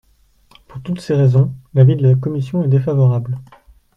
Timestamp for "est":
2.63-2.67